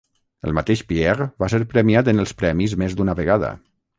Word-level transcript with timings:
El 0.47 0.53
mateix 0.59 0.79
Pierre 0.91 1.27
va 1.43 1.51
ser 1.55 1.59
premiat 1.75 2.11
en 2.13 2.23
els 2.25 2.35
premis 2.41 2.75
més 2.85 2.99
d'una 3.01 3.17
vegada. 3.23 3.55